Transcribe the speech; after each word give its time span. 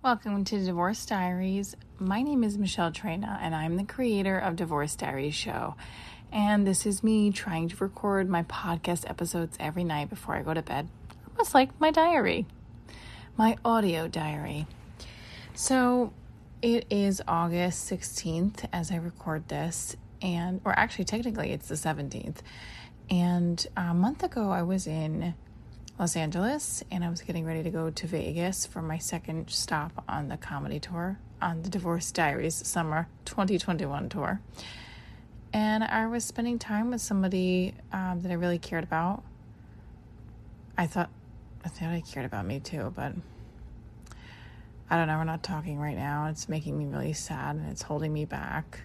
Welcome 0.00 0.44
to 0.44 0.64
Divorce 0.64 1.04
Diaries. 1.06 1.74
My 1.98 2.22
name 2.22 2.44
is 2.44 2.56
Michelle 2.56 2.92
Trena, 2.92 3.36
and 3.42 3.52
I'm 3.52 3.76
the 3.76 3.82
creator 3.82 4.38
of 4.38 4.54
Divorce 4.54 4.94
Diaries 4.94 5.34
Show. 5.34 5.74
And 6.30 6.64
this 6.64 6.86
is 6.86 7.02
me 7.02 7.32
trying 7.32 7.68
to 7.70 7.76
record 7.82 8.28
my 8.28 8.44
podcast 8.44 9.10
episodes 9.10 9.56
every 9.58 9.82
night 9.82 10.08
before 10.08 10.36
I 10.36 10.42
go 10.42 10.54
to 10.54 10.62
bed, 10.62 10.88
almost 11.32 11.52
like 11.52 11.80
my 11.80 11.90
diary, 11.90 12.46
my 13.36 13.56
audio 13.64 14.06
diary. 14.06 14.68
So 15.54 16.12
it 16.62 16.86
is 16.90 17.20
August 17.26 17.90
16th 17.90 18.68
as 18.72 18.92
I 18.92 18.96
record 18.96 19.48
this, 19.48 19.96
and 20.22 20.60
or 20.64 20.78
actually, 20.78 21.06
technically, 21.06 21.50
it's 21.50 21.66
the 21.66 21.74
17th. 21.74 22.36
And 23.10 23.66
a 23.76 23.92
month 23.94 24.22
ago, 24.22 24.52
I 24.52 24.62
was 24.62 24.86
in 24.86 25.34
Los 25.98 26.14
Angeles 26.14 26.84
and 26.92 27.04
I 27.04 27.10
was 27.10 27.22
getting 27.22 27.44
ready 27.44 27.64
to 27.64 27.70
go 27.70 27.90
to 27.90 28.06
Vegas 28.06 28.64
for 28.64 28.80
my 28.80 28.98
second 28.98 29.50
stop 29.50 30.04
on 30.08 30.28
the 30.28 30.36
comedy 30.36 30.78
tour 30.78 31.18
on 31.42 31.62
the 31.62 31.68
Divorce 31.68 32.12
Diaries 32.12 32.54
Summer 32.54 33.08
2021 33.24 34.08
tour. 34.08 34.40
And 35.52 35.82
I 35.82 36.06
was 36.06 36.24
spending 36.24 36.56
time 36.56 36.92
with 36.92 37.00
somebody 37.00 37.74
um, 37.92 38.20
that 38.22 38.30
I 38.30 38.34
really 38.34 38.60
cared 38.60 38.84
about. 38.84 39.24
I 40.76 40.86
thought, 40.86 41.10
I 41.64 41.68
thought 41.68 41.88
I 41.88 42.00
cared 42.00 42.26
about 42.26 42.46
me 42.46 42.60
too, 42.60 42.92
but 42.94 43.12
I 44.88 44.96
don't 44.96 45.08
know. 45.08 45.18
We're 45.18 45.24
not 45.24 45.42
talking 45.42 45.80
right 45.80 45.96
now. 45.96 46.26
It's 46.26 46.48
making 46.48 46.78
me 46.78 46.86
really 46.86 47.12
sad 47.12 47.56
and 47.56 47.68
it's 47.70 47.82
holding 47.82 48.12
me 48.12 48.24
back 48.24 48.82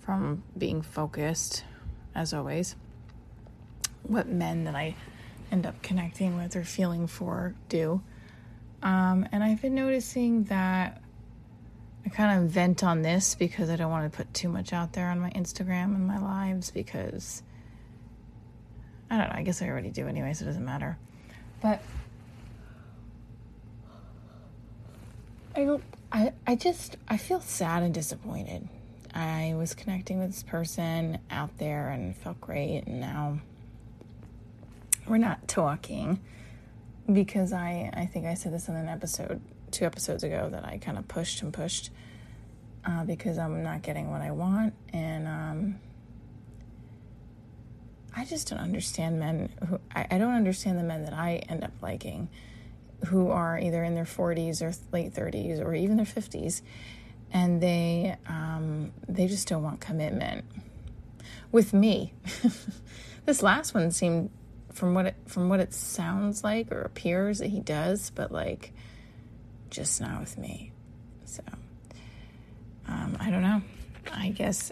from 0.00 0.42
being 0.58 0.82
focused, 0.82 1.62
as 2.16 2.34
always. 2.34 2.74
What 4.02 4.26
men 4.26 4.64
that 4.64 4.74
I 4.74 4.96
end 5.52 5.66
up 5.66 5.80
connecting 5.82 6.36
with 6.36 6.56
or 6.56 6.64
feeling 6.64 7.06
for 7.06 7.54
do. 7.68 8.02
Um, 8.82 9.28
and 9.30 9.44
I've 9.44 9.62
been 9.62 9.74
noticing 9.76 10.44
that 10.44 11.00
I 12.04 12.08
kind 12.08 12.42
of 12.42 12.50
vent 12.50 12.82
on 12.82 13.02
this 13.02 13.36
because 13.36 13.70
I 13.70 13.76
don't 13.76 13.90
want 13.90 14.10
to 14.10 14.16
put 14.16 14.32
too 14.34 14.48
much 14.48 14.72
out 14.72 14.94
there 14.94 15.08
on 15.08 15.20
my 15.20 15.30
Instagram 15.30 15.94
and 15.94 16.06
my 16.06 16.18
lives 16.18 16.70
because 16.72 17.42
I 19.08 19.18
don't 19.18 19.28
know. 19.28 19.34
I 19.36 19.42
guess 19.42 19.62
I 19.62 19.68
already 19.68 19.90
do 19.90 20.08
anyway, 20.08 20.32
so 20.32 20.44
it 20.44 20.46
doesn't 20.46 20.64
matter. 20.64 20.98
But 21.60 21.80
I 25.54 25.64
don't. 25.64 25.84
I 26.10 26.32
I 26.46 26.56
just 26.56 26.96
I 27.06 27.18
feel 27.18 27.40
sad 27.40 27.82
and 27.82 27.94
disappointed. 27.94 28.68
I 29.14 29.54
was 29.56 29.74
connecting 29.74 30.18
with 30.18 30.28
this 30.28 30.42
person 30.42 31.18
out 31.30 31.58
there 31.58 31.90
and 31.90 32.16
felt 32.16 32.40
great, 32.40 32.84
and 32.86 33.00
now 33.00 33.38
we're 35.06 35.18
not 35.18 35.48
talking 35.48 36.20
because 37.12 37.52
I 37.52 37.90
I 37.92 38.06
think 38.06 38.26
I 38.26 38.34
said 38.34 38.52
this 38.52 38.68
in 38.68 38.76
an 38.76 38.88
episode 38.88 39.40
two 39.70 39.84
episodes 39.84 40.22
ago 40.22 40.48
that 40.50 40.64
I 40.64 40.78
kind 40.78 40.98
of 40.98 41.08
pushed 41.08 41.42
and 41.42 41.52
pushed 41.52 41.90
uh, 42.84 43.04
because 43.04 43.38
I'm 43.38 43.62
not 43.62 43.82
getting 43.82 44.10
what 44.10 44.20
I 44.20 44.30
want 44.30 44.74
and 44.92 45.26
um, 45.26 45.80
I 48.14 48.24
just 48.24 48.48
don't 48.48 48.58
understand 48.58 49.18
men 49.18 49.50
who 49.68 49.80
I, 49.94 50.06
I 50.10 50.18
don't 50.18 50.34
understand 50.34 50.78
the 50.78 50.82
men 50.82 51.04
that 51.04 51.14
I 51.14 51.36
end 51.48 51.64
up 51.64 51.72
liking 51.80 52.28
who 53.06 53.30
are 53.30 53.58
either 53.58 53.82
in 53.82 53.94
their 53.94 54.04
40s 54.04 54.62
or 54.62 54.72
late 54.92 55.12
30s 55.12 55.60
or 55.60 55.74
even 55.74 55.96
their 55.96 56.06
50s 56.06 56.62
and 57.32 57.62
they 57.62 58.16
um, 58.26 58.92
they 59.08 59.26
just 59.26 59.48
don't 59.48 59.62
want 59.62 59.80
commitment. 59.80 60.44
With 61.50 61.72
me. 61.72 62.14
This 63.24 63.42
last 63.42 63.72
one 63.72 63.90
seemed 63.92 64.30
from 64.72 64.94
what 64.94 65.06
it 65.06 65.14
from 65.26 65.48
what 65.48 65.60
it 65.60 65.72
sounds 65.72 66.42
like 66.42 66.72
or 66.72 66.82
appears 66.82 67.38
that 67.38 67.48
he 67.48 67.60
does, 67.60 68.10
but 68.10 68.32
like 68.32 68.72
just 69.70 70.00
not 70.00 70.20
with 70.20 70.36
me. 70.38 70.72
So 71.24 71.42
um, 72.88 73.16
I 73.20 73.30
don't 73.30 73.42
know. 73.42 73.62
I 74.12 74.30
guess 74.30 74.70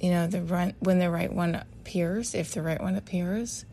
you 0.00 0.10
know 0.10 0.26
the 0.26 0.42
run 0.42 0.74
when 0.80 0.98
the 0.98 1.10
right 1.10 1.32
one 1.32 1.54
appears, 1.54 2.34
if 2.34 2.52
the 2.52 2.62
right 2.62 2.80
one 2.80 2.96
appears, 2.96 3.64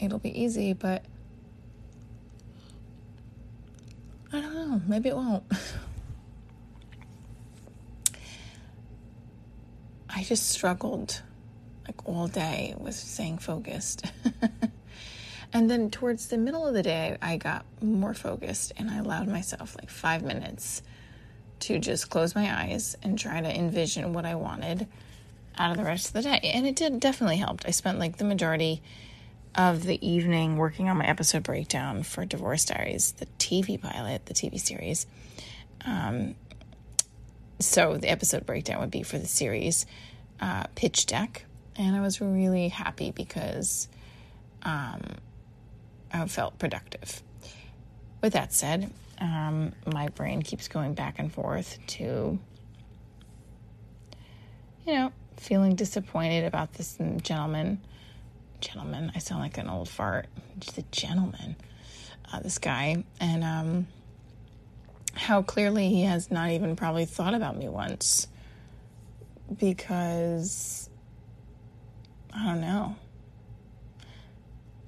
it'll 0.00 0.18
be 0.18 0.42
easy. 0.42 0.72
But 0.72 1.04
I 4.32 4.40
don't 4.40 4.54
know. 4.54 4.80
Maybe 4.86 5.08
it 5.08 5.16
won't. 5.16 5.44
I 10.10 10.24
just 10.24 10.48
struggled 10.48 11.22
like 11.88 12.06
all 12.06 12.28
day 12.28 12.74
was 12.78 12.96
staying 12.96 13.38
focused. 13.38 14.04
and 15.52 15.70
then 15.70 15.90
towards 15.90 16.28
the 16.28 16.38
middle 16.38 16.66
of 16.66 16.74
the 16.74 16.82
day, 16.82 17.16
I 17.20 17.36
got 17.36 17.64
more 17.82 18.14
focused 18.14 18.72
and 18.76 18.90
I 18.90 18.98
allowed 18.98 19.26
myself 19.26 19.74
like 19.76 19.90
five 19.90 20.22
minutes 20.22 20.82
to 21.60 21.78
just 21.78 22.10
close 22.10 22.34
my 22.34 22.62
eyes 22.62 22.96
and 23.02 23.18
try 23.18 23.40
to 23.40 23.48
envision 23.48 24.12
what 24.12 24.24
I 24.24 24.36
wanted 24.36 24.86
out 25.56 25.72
of 25.72 25.76
the 25.76 25.84
rest 25.84 26.08
of 26.08 26.12
the 26.12 26.22
day. 26.22 26.40
And 26.54 26.66
it 26.66 26.76
did 26.76 27.00
definitely 27.00 27.38
helped. 27.38 27.64
I 27.66 27.70
spent 27.70 27.98
like 27.98 28.18
the 28.18 28.24
majority 28.24 28.82
of 29.54 29.82
the 29.84 30.06
evening 30.06 30.56
working 30.56 30.88
on 30.88 30.98
my 30.98 31.06
episode 31.06 31.42
breakdown 31.42 32.02
for 32.02 32.24
Divorce 32.24 32.66
Diaries, 32.66 33.12
the 33.12 33.26
TV 33.38 33.80
pilot, 33.80 34.26
the 34.26 34.34
TV 34.34 34.60
series. 34.60 35.06
Um, 35.84 36.36
so 37.58 37.96
the 37.96 38.08
episode 38.08 38.46
breakdown 38.46 38.80
would 38.80 38.90
be 38.90 39.02
for 39.02 39.18
the 39.18 39.26
series 39.26 39.84
uh, 40.40 40.64
pitch 40.74 41.06
deck, 41.06 41.44
and 41.78 41.94
I 41.94 42.00
was 42.00 42.20
really 42.20 42.68
happy 42.68 43.12
because 43.12 43.88
um, 44.62 45.00
I 46.12 46.26
felt 46.26 46.58
productive. 46.58 47.22
With 48.20 48.32
that 48.32 48.52
said, 48.52 48.90
um, 49.20 49.72
my 49.86 50.08
brain 50.08 50.42
keeps 50.42 50.66
going 50.66 50.94
back 50.94 51.20
and 51.20 51.32
forth 51.32 51.78
to, 51.88 52.38
you 54.86 54.92
know, 54.92 55.12
feeling 55.36 55.76
disappointed 55.76 56.44
about 56.44 56.74
this 56.74 56.98
gentleman. 57.22 57.80
Gentleman, 58.60 59.12
I 59.14 59.20
sound 59.20 59.40
like 59.40 59.56
an 59.56 59.68
old 59.68 59.88
fart. 59.88 60.26
The 60.74 60.82
gentleman, 60.90 61.54
uh, 62.32 62.40
this 62.40 62.58
guy, 62.58 63.04
and 63.20 63.44
um, 63.44 63.86
how 65.14 65.42
clearly 65.42 65.88
he 65.88 66.02
has 66.02 66.32
not 66.32 66.50
even 66.50 66.74
probably 66.74 67.04
thought 67.04 67.34
about 67.34 67.56
me 67.56 67.68
once 67.68 68.26
because 69.56 70.90
I 72.38 72.46
don't 72.46 72.60
know. 72.60 72.94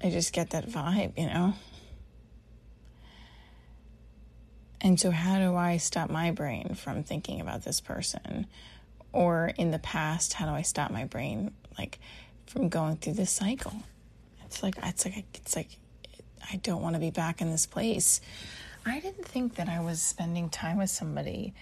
just 0.11 0.33
get 0.33 0.51
that 0.51 0.67
vibe, 0.67 1.17
you 1.17 1.27
know? 1.27 1.53
And 4.81 4.99
so, 4.99 5.11
how 5.11 5.37
do 5.37 5.55
I 5.55 5.77
stop 5.77 6.09
my 6.09 6.31
brain 6.31 6.73
from 6.75 7.03
thinking 7.03 7.39
about 7.39 7.63
this 7.63 7.79
person? 7.79 8.47
Or 9.13 9.51
in 9.57 9.71
the 9.71 9.79
past, 9.79 10.33
how 10.33 10.45
do 10.45 10.51
I 10.53 10.63
stop 10.63 10.89
my 10.89 11.05
brain, 11.05 11.51
like, 11.77 11.99
from 12.47 12.69
going 12.69 12.97
through 12.97 13.13
this 13.13 13.31
cycle? 13.31 13.73
It's 14.45 14.63
like, 14.63 14.75
it's 14.83 15.05
like, 15.05 15.25
it's 15.35 15.55
like, 15.55 15.77
I 16.51 16.55
don't 16.57 16.81
want 16.81 16.95
to 16.95 16.99
be 16.99 17.11
back 17.11 17.41
in 17.41 17.51
this 17.51 17.65
place. 17.65 18.21
I 18.85 18.99
didn't 18.99 19.27
think 19.27 19.55
that 19.55 19.69
I 19.69 19.81
was 19.81 20.01
spending 20.01 20.49
time 20.49 20.77
with 20.77 20.89
somebody, 20.89 21.53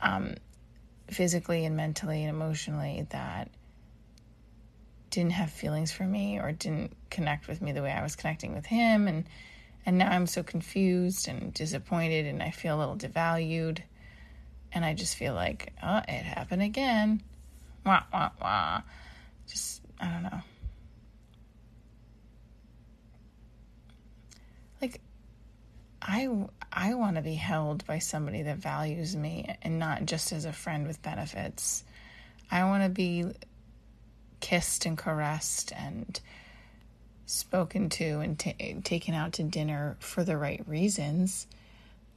um, 0.00 0.34
physically 1.10 1.66
and 1.66 1.76
mentally 1.76 2.24
and 2.24 2.34
emotionally, 2.34 3.06
that 3.10 3.50
didn't 5.14 5.32
have 5.32 5.50
feelings 5.50 5.92
for 5.92 6.02
me 6.02 6.40
or 6.40 6.50
didn't 6.50 6.92
connect 7.08 7.46
with 7.46 7.62
me 7.62 7.70
the 7.70 7.82
way 7.82 7.92
I 7.92 8.02
was 8.02 8.16
connecting 8.16 8.52
with 8.52 8.66
him 8.66 9.06
and 9.06 9.24
and 9.86 9.98
now 9.98 10.10
I'm 10.10 10.26
so 10.26 10.42
confused 10.42 11.28
and 11.28 11.54
disappointed 11.54 12.26
and 12.26 12.42
I 12.42 12.50
feel 12.50 12.76
a 12.76 12.80
little 12.80 12.96
devalued 12.96 13.80
and 14.72 14.84
I 14.84 14.94
just 14.94 15.14
feel 15.14 15.34
like, 15.34 15.72
oh, 15.82 15.98
it 16.08 16.24
happened 16.24 16.62
again. 16.62 17.22
Wah 17.86 18.02
wah 18.12 18.30
wah. 18.40 18.82
Just 19.46 19.82
I 20.00 20.08
don't 20.08 20.24
know. 20.24 20.40
Like 24.82 25.00
I 26.02 26.28
I 26.72 26.94
want 26.94 27.16
to 27.16 27.22
be 27.22 27.34
held 27.34 27.86
by 27.86 28.00
somebody 28.00 28.42
that 28.42 28.56
values 28.56 29.14
me 29.14 29.54
and 29.62 29.78
not 29.78 30.06
just 30.06 30.32
as 30.32 30.44
a 30.44 30.52
friend 30.52 30.88
with 30.88 31.00
benefits. 31.02 31.84
I 32.50 32.64
want 32.64 32.82
to 32.82 32.88
be 32.88 33.26
kissed 34.44 34.84
and 34.84 34.98
caressed 34.98 35.72
and 35.72 36.20
spoken 37.24 37.88
to 37.88 38.20
and 38.20 38.38
t- 38.38 38.76
taken 38.84 39.14
out 39.14 39.32
to 39.32 39.42
dinner 39.42 39.96
for 40.00 40.22
the 40.22 40.36
right 40.36 40.62
reasons, 40.68 41.46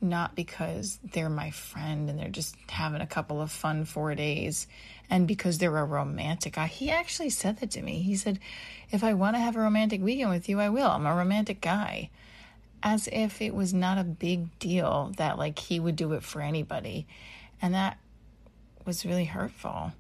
not 0.02 0.36
because 0.36 1.00
they're 1.06 1.30
my 1.30 1.52
friend 1.52 2.10
and 2.10 2.20
they're 2.20 2.28
just 2.28 2.58
having 2.68 3.00
a 3.00 3.08
couple 3.08 3.42
of 3.42 3.50
fun 3.50 3.86
four 3.86 4.14
days 4.14 4.68
and 5.10 5.26
because 5.26 5.58
they're 5.58 5.78
a 5.78 5.86
romantic 5.86 6.56
guy. 6.56 6.68
He 6.68 6.92
actually 6.92 7.30
said 7.30 7.62
that 7.62 7.72
to 7.72 7.82
me. 7.82 8.02
He 8.02 8.18
said, 8.18 8.40
If 8.92 9.06
I 9.06 9.14
want 9.14 9.38
to 9.38 9.40
have 9.40 9.56
a 9.56 9.62
romantic 9.62 10.02
weekend 10.02 10.30
with 10.30 10.50
you, 10.50 10.60
I 10.60 10.68
will. 10.68 10.90
I'm 10.90 11.06
a 11.06 11.16
romantic 11.16 11.62
guy. 11.62 12.10
As 12.84 13.08
if 13.10 13.42
it 13.42 13.56
was 13.56 13.74
not 13.74 13.98
a 13.98 14.04
big 14.04 14.60
deal 14.60 15.14
that, 15.16 15.38
like, 15.38 15.58
he 15.58 15.80
would 15.80 15.96
do 15.96 16.12
it 16.12 16.24
for 16.24 16.42
anybody. 16.42 17.08
And 17.62 17.74
that 17.74 17.98
was 18.86 19.06
really 19.06 19.26
hurtful. 19.26 19.94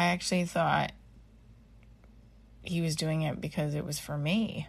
I 0.00 0.06
actually 0.06 0.46
thought 0.46 0.92
he 2.62 2.80
was 2.80 2.96
doing 2.96 3.20
it 3.20 3.38
because 3.38 3.74
it 3.74 3.84
was 3.84 3.98
for 3.98 4.16
me. 4.16 4.66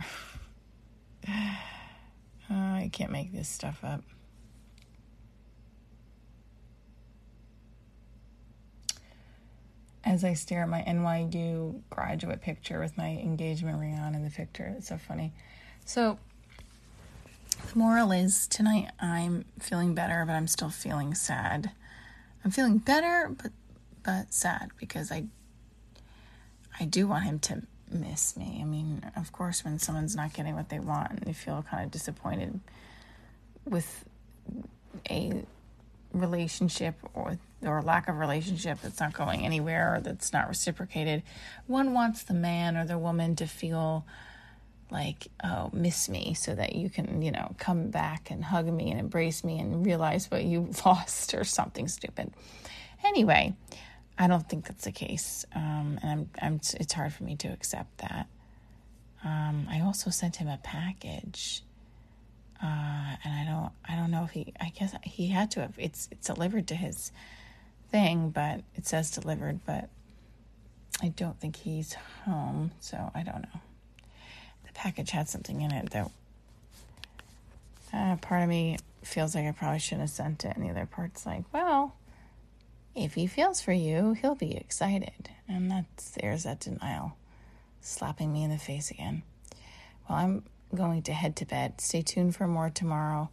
Oh, 2.50 2.54
I 2.54 2.88
can't 2.90 3.12
make 3.12 3.30
this 3.30 3.46
stuff 3.46 3.80
up. 3.82 4.02
As 10.02 10.24
I 10.24 10.32
stare 10.32 10.62
at 10.62 10.68
my 10.70 10.80
NYU 10.80 11.82
graduate 11.90 12.40
picture 12.40 12.80
with 12.80 12.96
my 12.96 13.08
engagement 13.08 13.78
ring 13.78 13.98
on 13.98 14.14
in 14.14 14.24
the 14.24 14.30
picture, 14.30 14.72
it's 14.78 14.88
so 14.88 14.96
funny. 14.96 15.34
So, 15.84 16.18
the 17.70 17.78
moral 17.78 18.12
is 18.12 18.46
tonight 18.46 18.92
I'm 18.98 19.44
feeling 19.58 19.94
better, 19.94 20.24
but 20.24 20.32
I'm 20.32 20.46
still 20.46 20.70
feeling 20.70 21.14
sad. 21.14 21.72
I'm 22.44 22.50
feeling 22.50 22.78
better, 22.78 23.34
but 23.42 23.52
but 24.02 24.32
sad 24.32 24.70
because 24.78 25.10
I 25.12 25.24
I 26.80 26.84
do 26.84 27.06
want 27.06 27.24
him 27.24 27.38
to 27.40 27.62
miss 27.90 28.36
me. 28.36 28.58
I 28.60 28.64
mean, 28.64 29.10
of 29.16 29.32
course, 29.32 29.64
when 29.64 29.78
someone's 29.78 30.14
not 30.14 30.32
getting 30.32 30.54
what 30.54 30.68
they 30.68 30.78
want, 30.78 31.10
and 31.10 31.20
they 31.20 31.32
feel 31.32 31.64
kind 31.68 31.84
of 31.84 31.90
disappointed 31.90 32.60
with 33.64 34.04
a 35.10 35.44
relationship 36.12 36.94
or 37.14 37.38
or 37.62 37.82
lack 37.82 38.08
of 38.08 38.18
relationship 38.18 38.80
that's 38.80 39.00
not 39.00 39.12
going 39.12 39.44
anywhere 39.44 39.96
or 39.96 40.00
that's 40.00 40.32
not 40.32 40.48
reciprocated. 40.48 41.22
One 41.66 41.92
wants 41.92 42.22
the 42.22 42.34
man 42.34 42.76
or 42.76 42.86
the 42.86 42.98
woman 42.98 43.34
to 43.36 43.46
feel 43.46 44.06
like, 44.90 45.28
oh, 45.44 45.70
miss 45.72 46.08
me 46.08 46.34
so 46.34 46.54
that 46.54 46.74
you 46.74 46.88
can, 46.90 47.22
you 47.22 47.30
know, 47.30 47.54
come 47.58 47.90
back 47.90 48.30
and 48.30 48.44
hug 48.44 48.66
me 48.66 48.90
and 48.90 48.98
embrace 48.98 49.44
me 49.44 49.58
and 49.58 49.84
realize 49.84 50.30
what 50.30 50.44
you 50.44 50.70
lost 50.86 51.34
or 51.34 51.44
something 51.44 51.88
stupid. 51.88 52.32
Anyway, 53.04 53.54
I 54.18 54.26
don't 54.26 54.48
think 54.48 54.66
that's 54.66 54.84
the 54.84 54.92
case, 54.92 55.44
um, 55.54 55.98
and 56.02 56.10
I'm, 56.10 56.30
I'm, 56.42 56.60
it's 56.80 56.92
hard 56.92 57.12
for 57.12 57.24
me 57.24 57.36
to 57.36 57.48
accept 57.48 57.98
that. 57.98 58.26
Um, 59.24 59.66
I 59.70 59.80
also 59.80 60.10
sent 60.10 60.36
him 60.36 60.48
a 60.48 60.58
package, 60.62 61.62
uh, 62.62 63.16
and 63.24 63.34
I 63.34 63.44
don't, 63.44 63.72
I 63.88 63.96
don't 63.96 64.10
know 64.10 64.24
if 64.24 64.30
he. 64.30 64.52
I 64.60 64.70
guess 64.70 64.94
he 65.04 65.28
had 65.28 65.52
to 65.52 65.60
have. 65.60 65.74
It's, 65.78 66.08
it's 66.10 66.26
delivered 66.26 66.66
to 66.68 66.74
his 66.74 67.12
thing, 67.90 68.30
but 68.30 68.62
it 68.74 68.86
says 68.86 69.10
delivered, 69.12 69.60
but 69.64 69.88
I 71.00 71.08
don't 71.08 71.38
think 71.38 71.56
he's 71.56 71.94
home, 72.24 72.72
so 72.80 73.10
I 73.14 73.22
don't 73.22 73.42
know. 73.42 73.60
Package 74.78 75.10
had 75.10 75.28
something 75.28 75.60
in 75.60 75.72
it 75.72 75.90
that 75.90 76.10
uh, 77.92 78.16
part 78.16 78.42
of 78.42 78.48
me 78.48 78.78
feels 79.02 79.34
like 79.34 79.44
I 79.46 79.52
probably 79.52 79.78
shouldn't 79.78 80.02
have 80.02 80.10
sent 80.10 80.44
it, 80.44 80.56
and 80.56 80.64
the 80.64 80.70
other 80.70 80.86
part's 80.86 81.26
like, 81.26 81.44
well 81.52 81.94
if 82.98 83.14
he 83.14 83.26
feels 83.26 83.60
for 83.60 83.72
you, 83.72 84.14
he'll 84.14 84.34
be 84.34 84.56
excited. 84.56 85.30
And 85.48 85.70
that's 85.70 86.10
there's 86.10 86.44
that 86.44 86.60
denial 86.60 87.16
slapping 87.80 88.32
me 88.32 88.42
in 88.42 88.50
the 88.50 88.58
face 88.58 88.90
again. 88.90 89.22
Well, 90.08 90.18
I'm 90.18 90.42
going 90.74 91.02
to 91.02 91.12
head 91.12 91.36
to 91.36 91.46
bed. 91.46 91.80
Stay 91.80 92.02
tuned 92.02 92.34
for 92.34 92.46
more 92.46 92.70
tomorrow. 92.70 93.30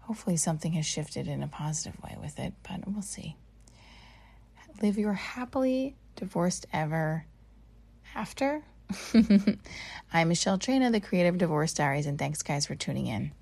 Hopefully, 0.00 0.36
something 0.36 0.72
has 0.72 0.86
shifted 0.86 1.28
in 1.28 1.42
a 1.42 1.48
positive 1.48 2.00
way 2.02 2.16
with 2.20 2.38
it, 2.38 2.52
but 2.68 2.86
we'll 2.86 3.02
see. 3.02 3.36
Live 4.82 4.98
your 4.98 5.14
happily 5.14 5.96
divorced 6.16 6.66
ever 6.72 7.24
after. 8.14 8.62
I'm 10.12 10.28
Michelle 10.28 10.58
Trina, 10.58 10.90
the 10.90 11.00
creative 11.00 11.38
Divorce 11.38 11.74
Diaries, 11.74 12.06
and 12.06 12.18
thanks, 12.18 12.42
guys, 12.42 12.66
for 12.66 12.74
tuning 12.74 13.06
in. 13.06 13.32